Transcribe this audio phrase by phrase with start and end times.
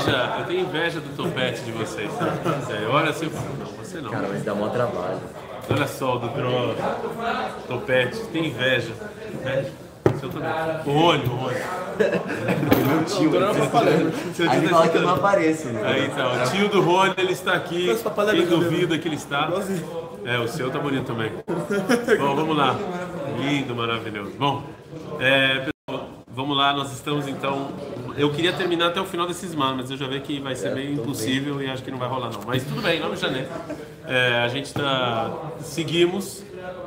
[0.00, 2.10] inveja, eu tenho inveja do topete de vocês.
[2.66, 4.10] Sério, olha assim, não, você não.
[4.10, 5.20] Cara, mas dá mó trabalho.
[5.70, 6.74] Olha só o do Dro,
[7.68, 8.92] topete, tem inveja.
[9.32, 9.70] Inveja.
[10.18, 10.50] Seu também.
[10.86, 11.56] O olho, o olho.
[12.86, 13.30] Meu tio.
[14.34, 15.82] Seu Aí tio ele tá fala que eu não apareço, né?
[15.84, 17.88] Aí então, o tio do Rony, ele está aqui.
[18.32, 19.48] Quem duvida que ele está?
[20.24, 21.32] É, o seu tá bonito também.
[22.18, 22.76] Bom, vamos lá.
[23.38, 24.32] Lindo, maravilhoso.
[24.38, 24.62] Bom,
[25.18, 25.79] é, pessoal,
[26.34, 26.72] vamos lá.
[26.72, 27.68] Nós estamos então.
[28.16, 30.74] Eu queria terminar até o final desses manos, mas eu já vi que vai ser
[30.74, 32.40] bem impossível e acho que não vai rolar não.
[32.46, 33.48] Mas tudo bem, nome de janeiro.
[34.06, 35.30] É, a gente tá.
[35.60, 36.42] Seguimos,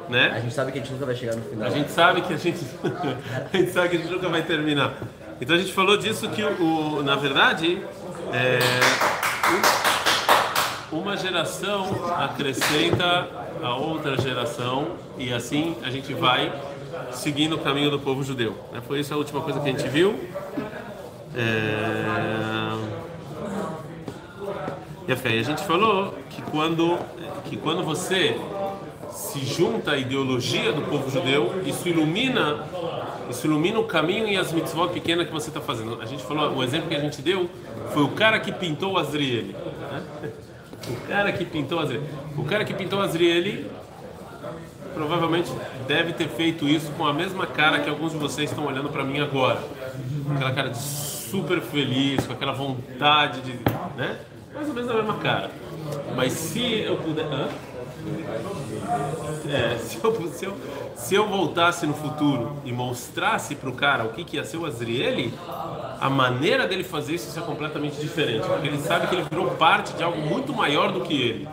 [0.08, 0.40] A né?
[0.42, 1.68] gente sabe que a gente nunca vai chegar no final.
[1.68, 2.60] A gente sabe que a gente,
[3.54, 4.94] a gente sabe que a gente nunca vai terminar.
[5.42, 7.82] Então a gente falou disso que o, o- na verdade
[8.32, 8.60] é,
[10.92, 11.88] um- uma geração
[12.18, 13.28] acrescenta
[13.64, 16.52] a outra geração e assim a gente vai
[17.12, 18.56] seguindo o caminho do povo judeu.
[18.72, 18.82] né?
[18.86, 20.20] Foi isso a última coisa que a gente viu.
[21.36, 23.04] É...
[25.08, 26.98] E a fé, a gente falou que quando,
[27.46, 28.40] que quando você
[29.12, 32.66] se junta à ideologia do povo judeu, isso ilumina,
[33.30, 36.02] isso ilumina o caminho e as mitzvot pequenas que você está fazendo.
[36.02, 37.50] A gente falou, o exemplo que a gente deu
[37.94, 39.56] foi o cara que pintou o Azriele.
[39.92, 40.32] né?
[40.86, 42.04] O cara que pintou o Azriele.
[42.38, 43.72] O cara que pintou o Azriele
[44.94, 45.52] provavelmente
[45.88, 49.04] deve ter feito isso com a mesma cara que alguns de vocês estão olhando para
[49.04, 49.62] mim agora.
[50.36, 53.54] Aquela cara de super feliz, com aquela vontade de,
[53.98, 54.20] né?
[54.54, 55.52] Mais ou menos a mesma cara.
[56.16, 57.50] Mas se eu puder, Hã?
[59.50, 60.58] É, se eu, se, eu,
[60.96, 64.58] se eu voltasse no futuro e mostrasse para o cara o que, que ia ser
[64.58, 65.34] o Azriele,
[66.00, 68.46] a maneira dele fazer isso ia ser completamente diferente.
[68.46, 71.48] Porque ele sabe que ele virou parte de algo muito maior do que ele.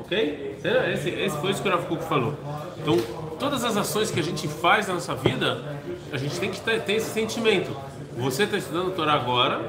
[0.00, 0.49] Ok?
[0.92, 2.34] Esse, esse foi o que o Rav Kuk falou.
[2.78, 2.98] Então,
[3.38, 5.58] todas as ações que a gente faz na nossa vida,
[6.12, 7.74] a gente tem que ter, ter esse sentimento.
[8.18, 9.60] Você está estudando Torá agora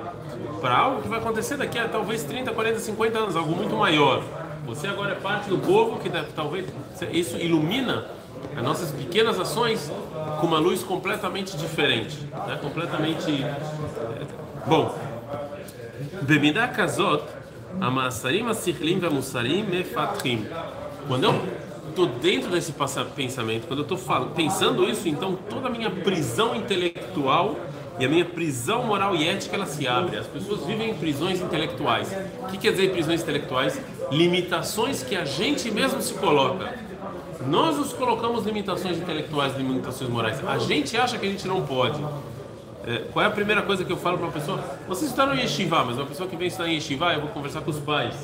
[0.59, 4.23] para algo que vai acontecer daqui a talvez 30, 40, 50 anos, algo muito maior.
[4.65, 6.65] Você agora é parte do povo que deve, talvez
[7.11, 8.05] isso ilumina
[8.55, 9.91] as nossas pequenas ações
[10.39, 12.17] com uma luz completamente diferente,
[12.47, 12.59] né?
[12.61, 14.25] completamente é,
[14.67, 14.97] bom.
[16.23, 17.23] Bemida kazot,
[17.79, 20.47] amasarim musarim vemusarim mefatrim.
[21.07, 21.33] Quando eu
[21.89, 22.73] estou dentro desse
[23.15, 23.97] pensamento, quando eu estou
[24.35, 27.57] pensando isso, então toda a minha prisão intelectual
[27.99, 30.17] e a minha prisão moral e ética ela se abre.
[30.17, 32.15] As pessoas vivem em prisões intelectuais.
[32.43, 33.79] O que quer dizer prisões intelectuais?
[34.11, 36.73] Limitações que a gente mesmo se coloca.
[37.47, 40.47] Nós nos colocamos limitações intelectuais, limitações morais.
[40.47, 42.01] A gente acha que a gente não pode.
[42.85, 44.59] É, qual é a primeira coisa que eu falo para uma pessoa?
[44.87, 47.61] Vocês estudaram em Yeshiva, mas uma pessoa que vem estudar em Yeshiva, eu vou conversar
[47.61, 48.15] com os pais.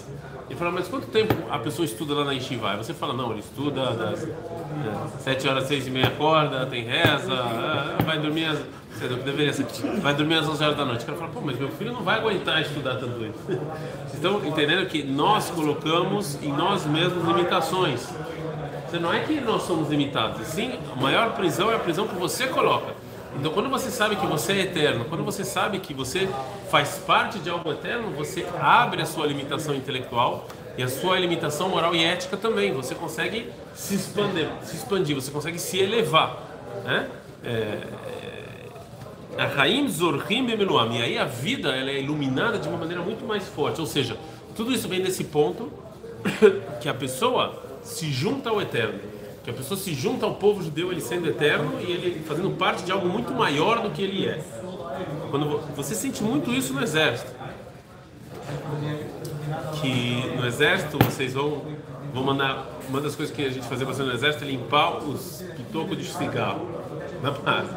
[0.50, 2.72] Ele fala, mas quanto tempo a pessoa estuda lá na Yeshiva?
[2.72, 6.85] Aí você fala, não, ele estuda das é, 7 horas, 6 e meia acorda, tem
[6.85, 8.59] reza, ah, vai dormir às...
[9.25, 9.66] deveria ser,
[10.01, 11.03] vai dormir às 11 horas da noite.
[11.03, 13.39] O cara fala, pô, mas meu filho não vai aguentar estudar tanto isso.
[13.45, 18.07] Vocês estão entendendo que nós colocamos em nós mesmos limitações.
[18.88, 22.16] Você não é que nós somos limitados, sim, a maior prisão é a prisão que
[22.16, 23.06] você coloca.
[23.36, 26.28] Então, quando você sabe que você é eterno, quando você sabe que você
[26.70, 31.70] faz parte de algo eterno, você abre a sua limitação intelectual e a sua limitação
[31.70, 32.72] moral e ética também.
[32.74, 36.38] Você consegue se expandir, se expandir você consegue se elevar,
[36.84, 37.10] né?
[37.44, 40.48] É, é, Arraim Zorhim.
[40.48, 43.80] E aí a vida ela é iluminada de uma maneira muito mais forte.
[43.80, 44.18] Ou seja,
[44.56, 45.72] tudo isso vem desse ponto
[46.82, 49.00] que a pessoa se junta ao eterno.
[49.47, 52.84] Que a pessoa se junta ao povo judeu, ele sendo eterno e ele fazendo parte
[52.84, 54.44] de algo muito maior do que ele é.
[55.31, 57.31] Quando vo- você sente muito isso no exército,
[59.80, 61.62] que no exército vocês vão,
[62.13, 62.66] vão mandar.
[62.90, 66.03] Uma das coisas que a gente fazia bastante no exército é limpar os pitocos de
[66.12, 66.68] cigarro
[67.24, 67.69] na base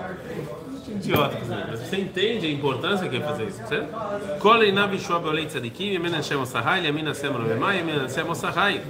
[0.89, 1.67] Idiota, né?
[1.69, 3.89] mas você entende a importância que é fazer isso, certo?
[4.39, 8.81] Kol eina bishua beolei tzadikim, yemen Hashem osahai, yamin Hashem romemai, yamin Hashem osahai.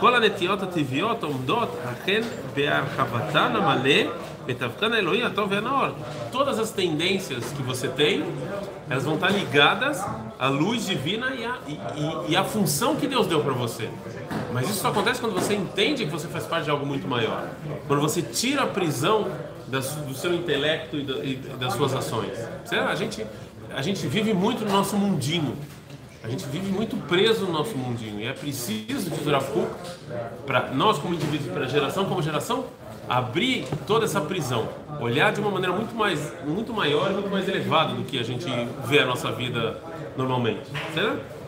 [0.00, 2.20] כל הנטיות הטבעיות עומדות אכן
[2.54, 4.10] בהרחבתן המלא
[4.46, 5.88] בתווכן האלוהי הטוב והנאור.
[6.32, 8.24] Todas as tendências que você tem,
[8.88, 10.04] elas vão estar ligadas
[10.37, 13.89] à luz divina e à, e, e, à função que Deus deu para você.
[14.53, 17.47] Mas isso só acontece quando você entende que você faz parte de algo muito maior.
[17.87, 19.27] Quando você tira a prisão
[19.67, 22.37] das, do seu intelecto e, da- e das suas ações.
[22.71, 23.25] A gente,
[23.75, 25.55] a gente vive muito no nosso mundinho.
[26.23, 29.69] A gente vive muito preso no nosso mundinho e é preciso de Rav Kuk
[30.47, 32.65] para nós como indivíduos, para a geração como geração,
[33.07, 34.67] abrir toda essa prisão,
[34.99, 38.23] olhar de uma maneira muito mais, muito maior, e muito mais elevada do que a
[38.23, 38.47] gente
[38.87, 39.77] vê a nossa vida
[40.16, 41.40] normalmente, certo?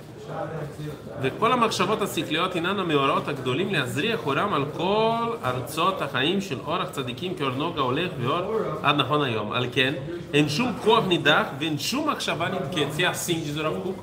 [1.22, 7.34] וכל המחשבות השכליות הינן המאורעות הגדולים להזריח אורם על כל ארצות החיים של אורח צדיקים
[7.34, 9.52] כאור נוגה הולך ואור עד נכון היום.
[9.52, 9.94] על כן,
[10.34, 12.88] אין שום כוח נידח ואין שום מחשבה נדקית.
[12.96, 13.98] Se é assim, diz o Rav Kuk,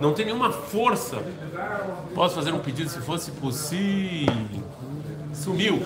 [0.00, 1.18] não tem nenhuma força.
[2.14, 4.64] Posso fazer um pedido se fosse possível?
[5.34, 5.82] Sumiu.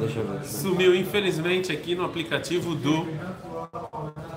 [0.00, 0.44] Deixa eu ver.
[0.44, 3.06] Sumiu, infelizmente, aqui no aplicativo do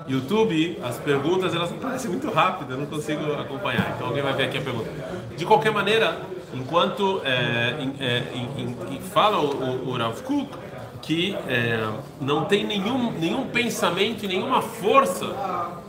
[0.07, 3.93] YouTube, as perguntas elas aparecem muito rápido, eu não consigo acompanhar.
[3.95, 4.89] Então alguém vai ver aqui a pergunta.
[5.35, 6.17] De qualquer maneira,
[6.53, 10.49] enquanto é, em- é, em- fala o, o, Rav Kuk
[11.01, 11.87] que é,
[12.19, 15.25] não tem nenhum, nenhum pensamento nenhuma força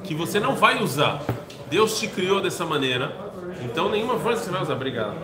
[0.05, 1.23] que você não vai usar.
[1.71, 3.14] Deus te criou dessa maneira,
[3.64, 4.75] então nenhuma força você vai usar.
[4.75, 5.14] Obrigado.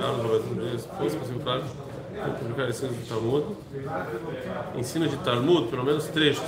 [0.00, 1.62] Carlos Roberto, se fosse possível, claro,
[2.38, 3.44] publicar ensino de Talmud.
[4.76, 6.44] Ensino de Talmud, pelo menos trechos.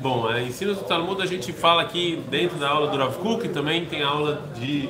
[0.00, 3.48] Bom, é, ensino do Talmud a gente fala aqui dentro da aula do Rav Kuk,
[3.48, 4.88] também tem aula de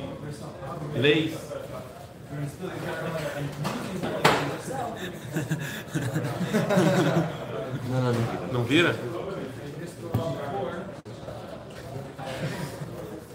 [0.95, 1.33] leis.
[7.89, 8.53] Não, não, não.
[8.53, 8.95] Não vira?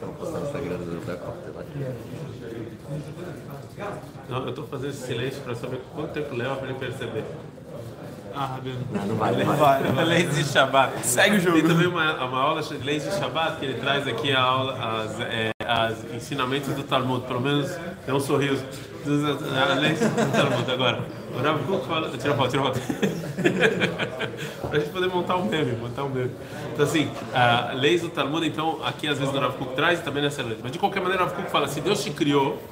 [0.00, 1.40] Vamos postar no Instagram do Copa.
[4.30, 7.24] Não, eu estou fazendo esse silêncio para saber quanto tempo leva para ele perceber.
[8.32, 8.78] Ah, Rabino.
[8.92, 9.82] Não, não vale, não Não vale.
[9.82, 10.04] vai, não vai.
[10.22, 11.04] Leis de Shabbat.
[11.04, 11.58] Segue o jogo.
[11.58, 15.02] Tem também uma, uma aula de leis de Shabbat que ele traz aqui a aula,
[15.02, 18.64] as, é, as ensinamentos do Talmud, pelo menos é um sorriso.
[19.04, 21.00] Dos, as leis do Talmud agora.
[21.34, 22.16] O Rav Kuk fala.
[22.16, 22.80] Tira a foto, tira a foto.
[24.70, 26.30] pra gente poder montar um meme, montar um meme.
[26.72, 30.02] Então, assim, a leis do Talmud, então, aqui às vezes o Rav Kuk traz e
[30.02, 30.58] também nessa lei.
[30.62, 32.62] Mas de qualquer maneira, o Rav Kuk fala: se Deus te criou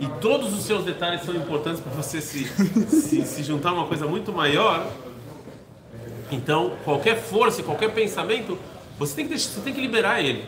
[0.00, 2.44] e todos os seus detalhes são importantes para você se,
[2.88, 4.86] se, se juntar a uma coisa muito maior.
[6.30, 8.58] Então, qualquer força, e qualquer pensamento,
[8.98, 10.44] você tem que deixar, você tem que liberar ele.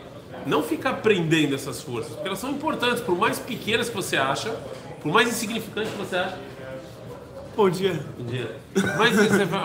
[0.46, 4.50] Não ficar prendendo essas forças, porque elas são importantes, por mais pequenas que você acha,
[5.02, 6.38] por mais insignificante que você acha,
[7.56, 8.00] Bom dia.
[8.18, 8.54] um dia,
[8.96, 9.16] mais,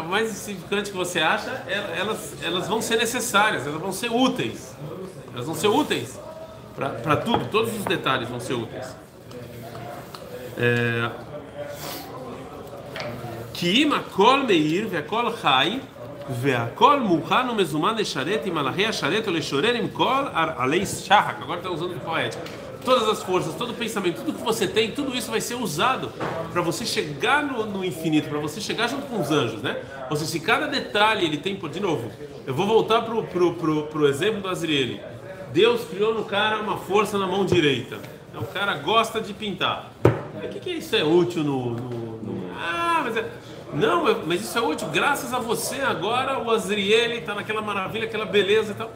[0.08, 4.76] mais insignificante que você acha, el- elas, elas vão ser necessárias, elas vão ser úteis.
[5.34, 6.20] Elas vão ser úteis
[6.76, 8.88] para tudo, todos os detalhes vão ser úteis.
[10.57, 10.61] É,
[13.55, 15.79] כי אם הכל מאיר והכל חי
[16.31, 21.35] והכל מוכן ומזומן לשרת עם מלאכי השרת ולשורר עם כל עלי שחק.
[21.43, 22.43] Agora está usando poética.
[22.85, 26.13] Todas as forças, todo o pensamento, tudo que você tem, tudo isso vai ser usado
[26.53, 29.77] para você chegar no, no infinito, para você chegar junto com os anjos, né?
[30.09, 32.11] Ou seja, se cada detalhe ele tem, por de novo,
[32.47, 35.01] eu vou voltar pro, pro, pro, pro exemplo do Azriele.
[35.53, 37.97] Deus criou no cara uma força na mão direita.
[38.31, 39.91] Então, o cara gosta de pintar.
[40.36, 43.30] O que, que isso é útil no, no- no- Ah, mas é...
[43.74, 44.88] Não, mas- mas isso é útil.
[44.90, 48.92] Graças a você agora o Azriele está naquela maravilha, aquela beleza e tal.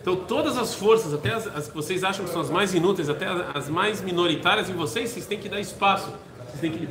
[0.00, 3.08] Então todas as forças, até as, as que vocês acham que são as mais inúteis,
[3.08, 6.08] até as, as mais minoritárias em vocês, vocês têm que dar espaço.
[6.46, 6.88] Vocês têm que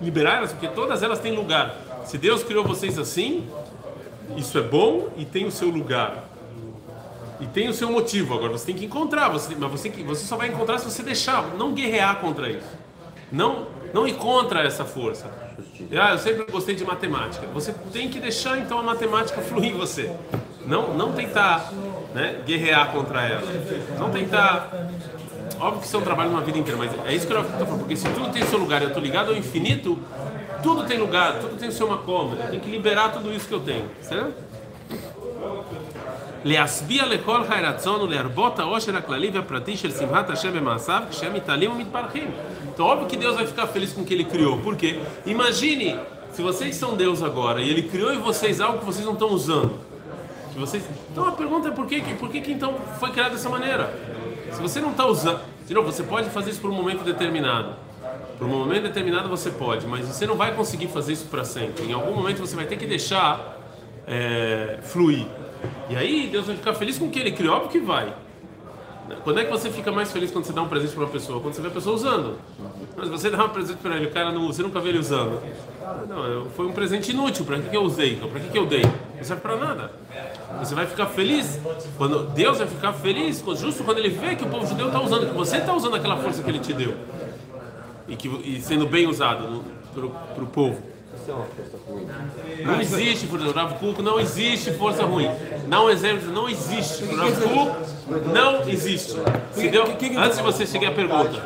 [0.00, 1.74] liberar elas, porque todas elas têm lugar.
[2.04, 3.48] Se Deus criou vocês assim,
[4.36, 6.28] isso é bom e tem o seu lugar.
[7.40, 8.34] E tem o seu motivo.
[8.34, 11.54] Agora você tem que encontrar, você, mas você, você só vai encontrar se você deixar,
[11.56, 12.68] não guerrear contra isso
[13.31, 15.25] Não, não ir contra essa força.
[15.97, 17.47] Ah, eu sempre gostei de matemática.
[17.53, 20.11] Você tem que deixar então a matemática fluir em você.
[20.65, 21.71] Não, não tentar
[22.13, 23.47] né, guerrear contra ela.
[23.99, 24.69] Não tentar.
[25.59, 27.65] Óbvio que isso é um trabalho uma vida inteira, mas é isso que eu estou
[27.65, 27.79] falando.
[27.79, 29.97] Porque se tudo tem seu lugar e eu estou ligado ao infinito,
[30.63, 32.35] tudo tem lugar, tudo tem o seu macoma.
[32.35, 33.85] Eu tenho que liberar tudo isso que eu tenho.
[34.01, 34.45] Certo?
[36.45, 42.31] להשביע לכל חי רצון ולהרבות העושר הכללי והפרטי של שמחת השם במעשיו כשהם מתעלים ומתברכים.
[42.80, 44.56] Então, óbvio que Deus vai ficar feliz com o que Ele criou.
[44.56, 44.98] Por quê?
[45.26, 46.00] Imagine
[46.32, 49.28] se vocês são Deus agora e Ele criou em vocês algo que vocês não estão
[49.28, 49.78] usando.
[50.56, 50.82] Vocês...
[51.12, 53.94] Então a pergunta é por que, por que, que então foi criado dessa maneira?
[54.50, 55.40] Se você não está usando.
[55.66, 57.74] De novo, você pode fazer isso por um momento determinado.
[58.38, 61.84] Por um momento determinado você pode, mas você não vai conseguir fazer isso para sempre.
[61.84, 63.60] Em algum momento você vai ter que deixar
[64.06, 65.26] é, fluir.
[65.90, 68.10] E aí Deus vai ficar feliz com o que Ele criou, óbvio que vai.
[69.24, 71.40] Quando é que você fica mais feliz quando você dá um presente para uma pessoa?
[71.40, 72.38] Quando você vê a pessoa usando.
[73.00, 75.40] Mas você dá um presente para ele, o cara não, você nunca vê ele usando.
[76.06, 77.46] Não, foi um presente inútil.
[77.46, 78.16] Para que, que eu usei?
[78.16, 78.82] Para que, que eu dei?
[78.82, 79.90] Não serve para nada.
[80.58, 81.58] Você vai ficar feliz
[81.96, 85.28] quando Deus vai ficar feliz justo quando ele vê que o povo judeu está usando,
[85.28, 86.94] que você está usando aquela força que ele te deu
[88.06, 89.64] e, que, e sendo bem usado
[89.94, 90.82] para o povo.
[91.14, 92.06] Isso é uma força ruim.
[92.64, 95.28] Não existe, por exemplo, Rav Kuk, não existe força ruim.
[95.66, 97.04] Dá um exemplo, não existe.
[97.04, 99.16] Rav Kuk, não existe.
[99.52, 99.84] Se deu,
[100.18, 101.42] antes de você seguir a pergunta,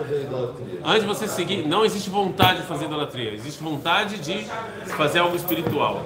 [0.84, 3.32] antes de você seguir, não existe vontade de fazer idolatria.
[3.32, 4.46] Existe vontade de
[4.96, 6.04] fazer algo espiritual.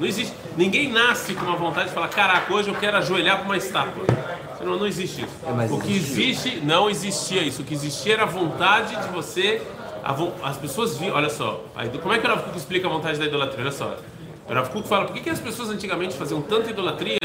[0.00, 0.32] Não existe.
[0.56, 4.04] Ninguém nasce com uma vontade de falar, caraca, hoje eu quero ajoelhar para uma estátua.
[4.56, 5.36] Senão não existe isso.
[5.46, 7.62] É, o que existe, não existia isso.
[7.62, 9.62] O que existia era a vontade de você.
[10.42, 11.64] As pessoas viam, olha só,
[12.00, 13.62] como é que o Rav Kuk explica a vontade da idolatria?
[13.62, 13.96] Olha só.
[14.48, 17.18] O Rav Kuk fala, por que, que as pessoas antigamente faziam tanta idolatria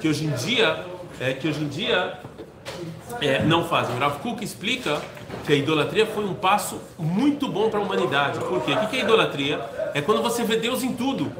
[0.00, 0.84] que hoje em dia,
[1.20, 2.18] é, que hoje em dia
[3.20, 3.94] é, não fazem.
[3.94, 5.00] O Rav Kuk explica
[5.44, 8.38] que a idolatria foi um passo muito bom para a humanidade.
[8.38, 8.72] Por quê?
[8.72, 9.60] O que que é idolatria?
[9.94, 11.30] É quando você vê Deus em tudo.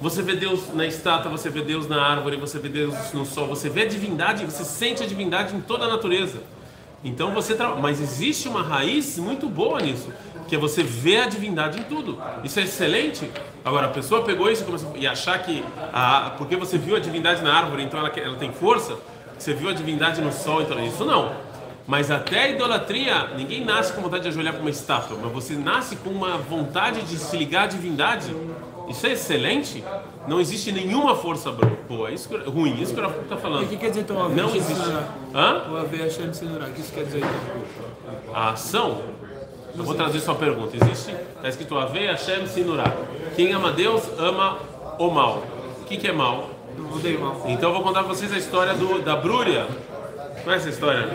[0.00, 3.46] Você vê Deus na estátua, você vê Deus na árvore, você vê Deus no sol,
[3.46, 6.42] você vê a divindade, você sente a divindade em toda a natureza.
[7.06, 7.76] Então você tra...
[7.76, 10.12] mas existe uma raiz muito boa nisso,
[10.48, 12.20] que é você ver a divindade em tudo.
[12.42, 13.30] Isso é excelente.
[13.64, 14.92] Agora a pessoa pegou isso e, começou...
[14.96, 16.34] e achar que a...
[16.36, 18.96] porque você viu a divindade na árvore, então ela, ela tem força.
[19.38, 21.32] Você viu a divindade no sol, então isso não.
[21.86, 25.54] Mas até a idolatria, ninguém nasce com vontade de ajoelhar para uma estátua, mas você
[25.54, 28.34] nasce com uma vontade de se ligar à divindade.
[28.88, 29.82] Isso é excelente.
[30.28, 31.52] Não existe nenhuma força
[31.88, 33.64] boa, isso que, ruim, isso que eu está E falando.
[33.64, 34.82] o que quer dizer então a Não existe.
[35.34, 35.62] Hã?
[35.70, 38.34] O Ave Hashem o que isso quer dizer então?
[38.34, 39.02] A ação.
[39.76, 40.76] Eu vou trazer sua pergunta.
[40.76, 41.12] Existe?
[41.36, 42.92] Está escrito Ave Hashem Sinurá.
[43.34, 44.58] Quem ama Deus ama
[44.98, 45.42] o mal.
[45.82, 46.50] O que, que é mal?
[46.94, 47.42] Odeio mal.
[47.46, 49.66] Então eu vou contar para vocês a história do, da Brúria.
[50.44, 51.08] Conhece essa história?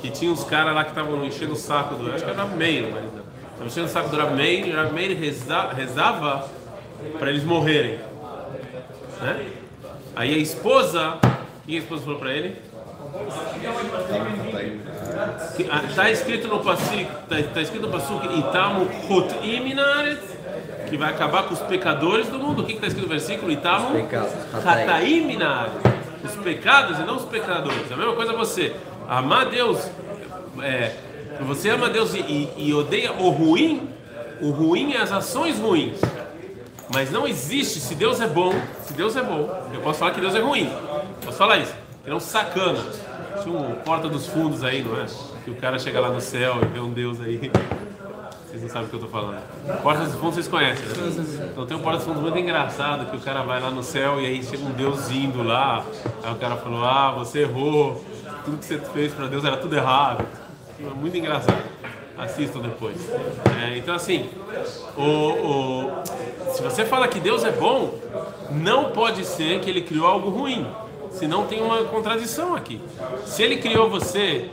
[0.00, 2.12] Que tinha uns caras lá que estavam enchendo o saco do.
[2.12, 3.04] Acho que era Meir, mas.
[3.04, 6.48] Estavam enchendo o saco do Rav Meir e o Rav Meir reza, rezava
[7.18, 7.98] para eles morrerem.
[9.20, 9.46] Né?
[10.16, 11.14] Aí a esposa.
[11.62, 12.56] O que a esposa falou para ele?
[15.88, 20.18] Está escrito no Pasuk, tá, tá escrito no Pasuk, Itamu Chotim Minaret,
[20.88, 22.62] que vai acabar com os pecadores do mundo.
[22.62, 23.50] O que está escrito no versículo?
[23.52, 23.96] Itamu
[26.24, 27.90] os pecados e não os pecadores.
[27.92, 28.74] A mesma coisa você
[29.08, 29.88] amar Deus,
[30.62, 30.92] é,
[31.40, 33.88] você ama Deus e, e- e odeia o ruim.
[34.40, 35.98] O ruim é as ações ruins.
[36.92, 38.52] Mas não existe, se Deus é bom,
[38.84, 40.70] se Deus é bom, eu posso falar que Deus é ruim.
[41.24, 41.74] Posso falar isso.
[42.04, 42.82] É um sacana.
[43.42, 45.06] Tinha um porta dos fundos aí, não é?
[45.44, 47.50] Que o cara chega lá no céu e vê um Deus aí.
[48.48, 49.40] Vocês não sabem o que eu tô falando.
[49.82, 51.48] Porta dos fundos vocês conhecem, né?
[51.52, 54.20] Então tem um porta dos fundos muito engraçado que o cara vai lá no céu
[54.20, 55.84] e aí chega um Deus indo lá.
[56.24, 58.04] Aí o cara falou: Ah, você errou.
[58.44, 60.26] Tudo que você fez para Deus era tudo errado.
[60.80, 61.62] É muito engraçado.
[62.18, 62.96] Assistam depois.
[63.62, 64.28] É, então, assim,
[64.96, 66.02] o, o-
[66.52, 67.94] se você fala que Deus é bom,
[68.50, 70.66] não pode ser que ele criou algo ruim.
[71.12, 72.80] Senão tem uma contradição aqui.
[73.24, 74.50] Se ele criou você,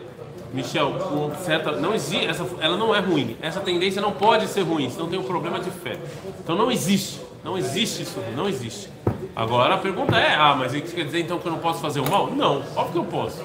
[0.53, 1.71] Michel, com certa.
[1.73, 2.25] Não existe.
[2.25, 3.37] Essa, ela não é ruim.
[3.41, 5.97] Essa tendência não pode ser ruim, senão tem um problema de fé.
[6.39, 7.21] Então não existe.
[7.43, 8.19] Não existe isso.
[8.35, 8.89] Não existe.
[9.35, 11.99] Agora a pergunta é: ah, mas isso quer dizer então que eu não posso fazer
[11.99, 12.27] o mal?
[12.31, 13.43] Não, óbvio que eu posso.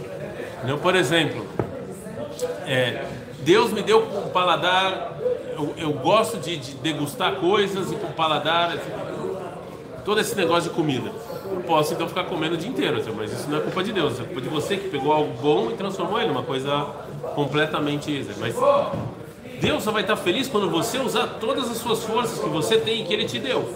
[0.67, 1.45] Eu, por exemplo,
[2.67, 3.05] é,
[3.43, 5.19] Deus me deu um paladar.
[5.53, 8.71] Eu, eu gosto de, de degustar coisas e com paladar.
[8.71, 8.91] assim,
[10.05, 11.11] todo esse negócio de comida.
[11.51, 13.93] Eu posso então ficar comendo o dia inteiro, assim, mas isso não é culpa de
[13.93, 16.87] Deus, é culpa de você que pegou algo bom e transformou ele numa coisa
[17.35, 18.27] completamente.
[18.39, 18.55] Mas
[19.61, 23.03] Deus só vai estar feliz quando você usar todas as suas forças que você tem
[23.03, 23.69] e que Ele te deu.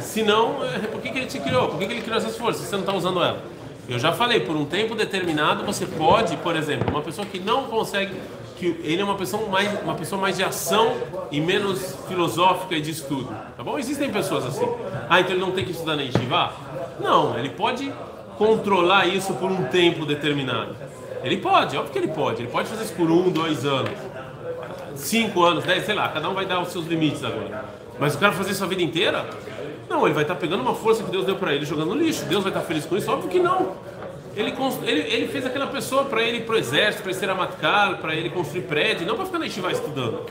[0.00, 1.68] Senão, é, por que, que Ele te criou?
[1.68, 2.62] Por que, que Ele criou essas forças?
[2.62, 3.40] se Você não está usando ela.
[3.88, 7.64] Eu já falei, por um tempo determinado você pode, por exemplo, uma pessoa que não
[7.64, 8.12] consegue,
[8.58, 10.96] que ele é uma pessoa mais, uma pessoa mais de ação
[11.30, 13.78] e menos filosófica e de estudo, tá bom?
[13.78, 14.68] Existem pessoas assim.
[15.08, 16.52] Ah, então ele não tem que estudar na Yeshiva?
[17.00, 17.92] Não, ele pode
[18.36, 20.76] controlar isso por um tempo determinado.
[21.22, 22.42] Ele pode, óbvio que ele pode.
[22.42, 23.90] Ele pode fazer isso por um, dois anos,
[24.96, 26.08] cinco anos, dez, sei lá.
[26.08, 27.64] Cada um vai dar os seus limites agora.
[27.98, 29.24] Mas o cara fazer isso a vida inteira?
[29.88, 32.24] Não, ele vai estar pegando uma força que Deus deu para ele jogando no lixo.
[32.26, 33.10] Deus vai estar feliz com isso?
[33.10, 33.72] Óbvio que não.
[34.36, 38.30] Ele, fez aquela pessoa para ele ir pro exército, para ele ser amatkal, para ele
[38.30, 40.26] construir prédio, não para ficar na Yeshiva estudando.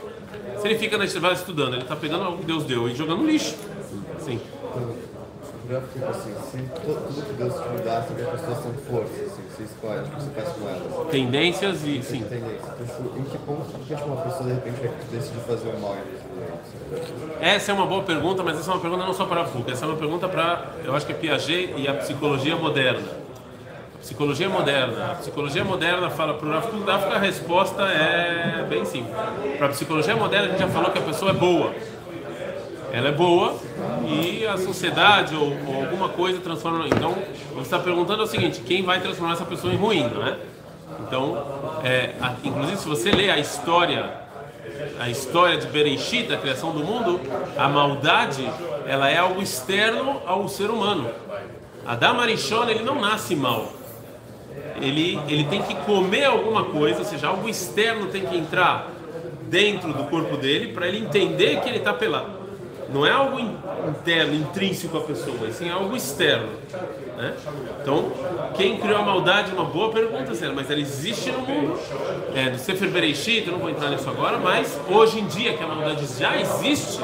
[0.60, 3.26] Se ele fica na Yeshiva estudando, ele está pegando algo que Deus deu e jogando
[3.26, 3.54] lixo.
[4.20, 4.40] Sim.
[5.68, 9.42] Já fico assim, se tudo que Deus te dá, sabe as pessoas são forças, assim,
[9.54, 11.10] você escolhe, o que você faz com elas.
[11.10, 12.24] Tendências e sim.
[12.24, 14.80] Então, tipo, em que ponto que uma pessoa de repente
[15.12, 15.94] decide fazer o mal?
[17.38, 19.70] Essa é uma boa pergunta, mas essa é uma pergunta não só para a FUC,
[19.70, 23.27] essa é uma pergunta para, eu acho que é Piaget e a psicologia moderna.
[24.08, 25.12] Psicologia moderna.
[25.12, 29.14] A psicologia moderna fala para o Rav Kuk a resposta é bem simples.
[29.58, 31.74] Para a psicologia moderna, a gente já falou que a pessoa é boa.
[32.90, 33.54] Ela é boa
[34.08, 36.86] e a sociedade ou, ou alguma coisa transforma.
[36.86, 37.18] Então,
[37.52, 40.36] você está perguntando é o seguinte: quem vai transformar essa pessoa em ruim, não é?
[41.00, 41.44] Então,
[41.84, 44.10] é, a- inclusive, se você lê a história
[44.98, 47.20] a história de Bereshit, da criação do mundo,
[47.58, 48.48] a maldade,
[48.86, 51.10] ela é algo externo ao ser humano.
[51.86, 53.76] Adam Arishon, ele não nasce mal.
[54.80, 58.90] Ele, ele tem que comer alguma coisa, ou seja, algo externo tem que entrar
[59.48, 62.38] dentro do corpo dele para ele entender que ele está pelado.
[62.92, 63.54] não é algo in-
[63.88, 66.48] interno, intrínseco à pessoa, mas sim algo externo.
[67.18, 67.34] Né?
[67.82, 68.10] Então,
[68.54, 71.78] quem criou a maldade é uma boa pergunta, Zé, mas ela existe no mundo.
[72.34, 72.88] É, do Sefer
[73.46, 77.00] eu não vou entrar nisso agora, mas hoje em dia que a maldade já existe,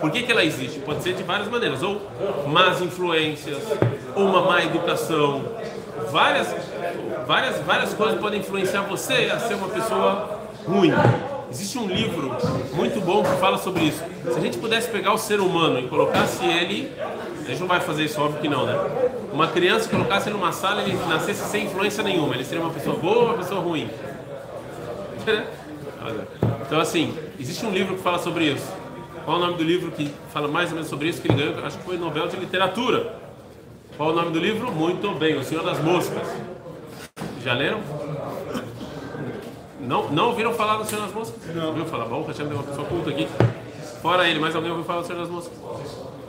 [0.00, 0.80] por que, que ela existe?
[0.80, 2.00] Pode ser de várias maneiras, ou
[2.48, 3.58] más influências,
[4.14, 5.44] ou uma má educação,
[6.12, 6.54] várias,
[7.26, 10.92] várias, várias coisas podem influenciar você a ser uma pessoa ruim.
[11.50, 12.36] Existe um livro
[12.74, 14.02] muito bom que fala sobre isso.
[14.24, 16.92] Se a gente pudesse pegar o ser humano e colocasse ele,
[17.44, 18.74] a gente não vai fazer isso, óbvio que não, né?
[19.32, 22.96] Uma criança colocasse ele numa sala, ele nascesse sem influência nenhuma, ele seria uma pessoa
[22.96, 23.88] boa ou uma pessoa ruim?
[26.66, 28.66] Então, assim, existe um livro que fala sobre isso.
[29.24, 31.22] Qual o nome do livro que fala mais ou menos sobre isso?
[31.22, 33.21] Que ele ganhou, acho que foi Nobel de Literatura.
[33.96, 34.72] Qual o nome do livro?
[34.72, 36.26] Muito bem, O Senhor das Moscas.
[37.42, 37.80] Já leram?
[39.80, 41.54] Não, não ouviram falar do Senhor das Moscas?
[41.54, 41.68] Não.
[41.68, 42.04] Ouviu falar?
[42.06, 43.28] Bom, Hashem tem uma pessoa culta aqui.
[44.00, 45.52] Fora ele, mais alguém ouviu falar do Senhor das Moscas?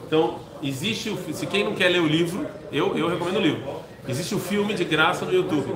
[0.08, 3.62] Então, existe o se quem não quer ler o livro, eu, eu recomendo o livro.
[4.08, 5.68] Existe o filme de graça no YouTube.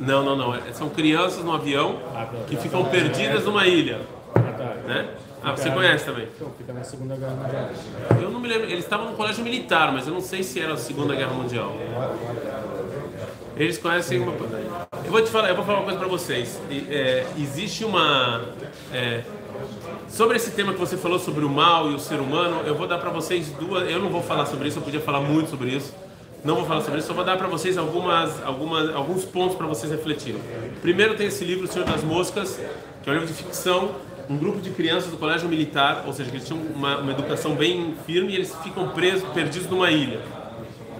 [0.00, 0.54] Não, não, não.
[0.54, 1.96] É- São crianças no avião
[2.48, 4.00] que ficam perdidas numa ilha.
[4.86, 5.08] Né?
[5.42, 6.28] Ah, você conhece também?
[6.34, 7.70] Então, fica na Segunda Guerra Mundial.
[8.20, 8.64] Eu não me lembro.
[8.64, 11.76] Eles estavam no colégio militar, mas eu não sei se era a Segunda Guerra Mundial.
[13.56, 14.32] Eles conhecem uma.
[14.32, 16.60] Eu vou te falar, eu vou falar uma coisa para vocês.
[16.90, 18.44] É, existe uma
[18.92, 19.22] é,
[20.08, 22.62] sobre esse tema que você falou sobre o mal e o ser humano.
[22.66, 23.88] Eu vou dar para vocês duas.
[23.90, 24.78] Eu não vou falar sobre isso.
[24.78, 25.94] Eu podia falar muito sobre isso.
[26.44, 27.08] Não vou falar sobre isso.
[27.08, 30.40] Só vou dar para vocês algumas, algumas, alguns pontos para vocês refletirem.
[30.82, 32.60] Primeiro tem esse livro, O Senhor das Moscas,
[33.02, 33.92] que é um livro de ficção.
[34.28, 37.54] Um grupo de crianças do colégio militar, ou seja, que eles tinham uma, uma educação
[37.54, 40.20] bem firme e eles ficam presos, perdidos numa ilha.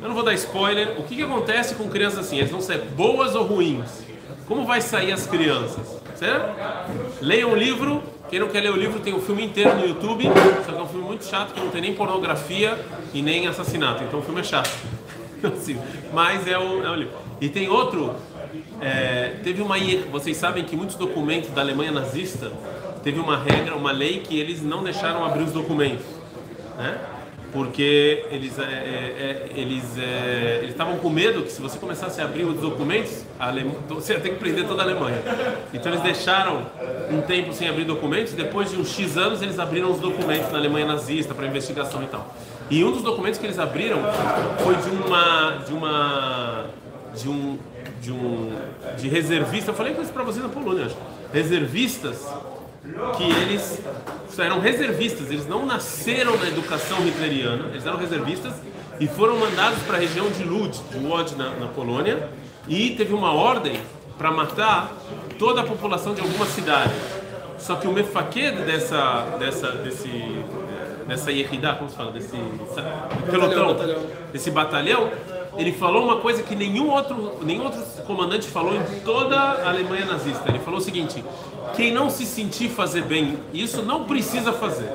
[0.00, 0.94] Eu não vou dar spoiler.
[0.98, 2.38] O que, que acontece com crianças assim?
[2.38, 4.04] Eles vão ser boas ou ruins?
[4.46, 6.00] Como vai sair as crianças?
[6.14, 6.54] Certo?
[7.20, 8.02] Leiam o livro.
[8.30, 10.24] Quem não quer ler o livro tem o filme inteiro no YouTube.
[10.64, 12.78] Só que é um filme muito chato que não tem nem pornografia
[13.12, 14.04] e nem assassinato.
[14.04, 14.70] Então o filme é chato.
[15.42, 15.76] Assim,
[16.12, 17.14] Mas é um, é um livro.
[17.40, 18.14] E tem outro.
[18.80, 19.76] é, teve uma.
[20.12, 22.52] Vocês sabem que muitos documentos da Alemanha nazista
[23.06, 26.04] teve uma regra, uma lei que eles não deixaram abrir os documentos.
[26.76, 26.98] Né?
[27.52, 32.20] porque eles é, é, é, eles é, eles estavam com medo que se você começasse
[32.20, 33.72] a abrir os documentos Alem...
[33.88, 35.22] você ia ter que prender toda a Alemanha
[35.72, 36.66] então eles deixaram
[37.10, 40.58] um tempo sem abrir documentos depois de uns x anos eles abriram os documentos na
[40.58, 42.34] Alemanha nazista para investigação e tal
[42.68, 44.00] e um dos documentos que eles abriram
[44.58, 46.66] foi de uma de uma
[47.14, 47.58] de um
[48.02, 48.52] de um
[48.98, 50.96] de reservista eu falei isso para vocês na Polônia acho
[51.32, 52.26] reservistas
[53.16, 53.80] que eles
[54.38, 58.54] eram reservistas, eles não nasceram na educação hitleriana, eles eram reservistas
[59.00, 62.28] e foram mandados para a região de Lud, de Łódź, na, na Polônia,
[62.68, 63.80] e teve uma ordem
[64.16, 64.92] para matar
[65.38, 66.94] toda a população de alguma cidade.
[67.58, 70.10] Só que o mefaked dessa, dessa, desse,
[71.06, 72.36] dessa Yehidá, como se fala, desse
[73.30, 74.06] pelotão, batalhão.
[74.32, 75.10] desse batalhão,
[75.56, 80.04] ele falou uma coisa que nenhum outro, nenhum outro comandante falou em toda a Alemanha
[80.04, 80.48] nazista.
[80.48, 81.24] Ele falou o seguinte:
[81.74, 84.92] quem não se sentir fazer bem isso não precisa fazer.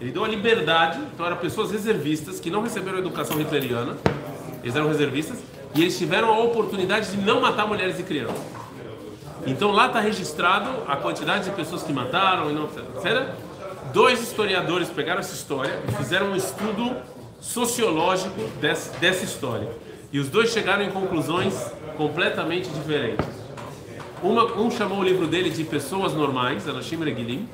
[0.00, 3.96] Ele deu a liberdade, então eram pessoas reservistas que não receberam educação hitleriana,
[4.62, 5.38] eles eram reservistas,
[5.74, 8.36] e eles tiveram a oportunidade de não matar mulheres e crianças.
[9.46, 13.28] Então lá está registrado a quantidade de pessoas que mataram e não etc.
[13.92, 16.96] Dois historiadores pegaram essa história e fizeram um estudo
[17.44, 19.68] sociológico dessa, dessa história.
[20.10, 21.54] E os dois chegaram em conclusões
[21.96, 23.26] completamente diferentes.
[24.22, 27.46] Uma, um chamou o livro dele de Pessoas Normais, Anashim Regilim,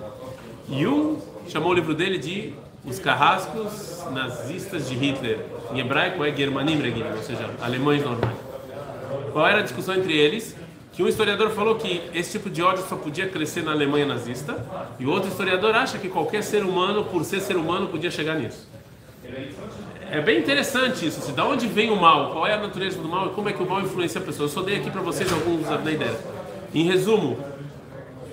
[0.68, 5.44] e um chamou o livro dele de Os Carrascos Nazistas de Hitler.
[5.72, 8.36] Em hebraico é Germanim Regilim, ou seja, alemães normais.
[9.32, 10.56] Qual era a discussão entre eles?
[10.92, 14.56] Que um historiador falou que esse tipo de ódio só podia crescer na Alemanha nazista,
[14.98, 18.68] e outro historiador acha que qualquer ser humano, por ser ser humano, podia chegar nisso.
[20.10, 23.08] É bem interessante isso, assim, da onde vem o mal, qual é a natureza do
[23.08, 24.46] mal e como é que o mal influencia a pessoa.
[24.46, 26.18] Eu só dei aqui para vocês alguns da ideia.
[26.74, 27.38] Em resumo,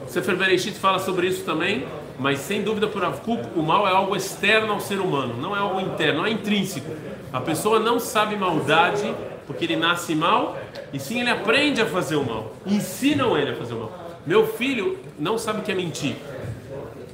[0.07, 1.86] Sefer Bereshit fala sobre isso também,
[2.17, 5.60] mas sem dúvida por Avkuk, o mal é algo externo ao ser humano, não é
[5.60, 6.89] algo interno, é intrínseco.
[7.31, 9.13] A pessoa não sabe maldade
[9.45, 10.57] porque ele nasce mal,
[10.91, 12.53] e sim ele aprende a fazer o mal.
[12.65, 14.19] Ensinam ele a fazer o mal.
[14.25, 16.15] Meu filho não sabe o que é mentir.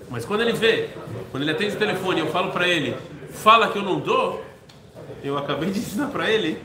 [0.09, 0.89] Mas quando ele vê,
[1.31, 2.95] quando ele atende o telefone, eu falo para ele,
[3.33, 4.43] fala que eu não dou,
[5.23, 6.59] eu acabei de ensinar para ele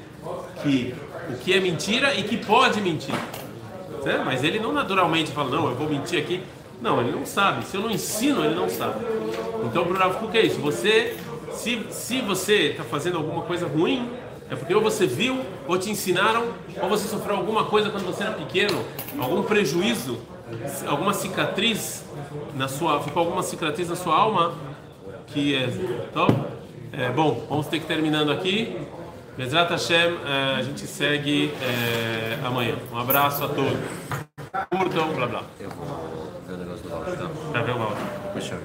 [0.62, 0.94] que
[1.31, 3.14] o que é mentira e que pode mentir.
[4.02, 4.24] Certo?
[4.24, 6.42] Mas ele não naturalmente fala, não, eu vou mentir aqui.
[6.81, 7.64] Não, ele não sabe.
[7.66, 9.04] Se eu não ensino, ele não sabe.
[9.64, 10.61] Então, para o Kuk é isso.
[10.61, 11.16] Você,
[11.52, 14.09] se, se você está fazendo alguma coisa ruim,
[14.48, 16.46] é porque ou você viu, ou te ensinaram,
[16.81, 18.85] ou você sofreu alguma coisa quando você era pequeno,
[19.18, 20.18] algum prejuízo
[20.87, 22.04] alguma cicatriz
[22.54, 24.54] na sua, ficou alguma cicatriz na sua alma
[25.28, 25.68] que é,
[26.11, 26.26] então,
[26.92, 28.77] é bom, vamos ter que terminando aqui.
[29.37, 32.74] Bezrat Hashem, é, a gente segue é, amanhã.
[32.92, 33.79] Um abraço a todos.
[34.68, 35.42] Curtam, blá blá.
[35.61, 37.31] Eu vou ver o negócio do áudio, tá?
[37.53, 37.96] Pra ver o áudio.
[38.33, 38.59] Puxa.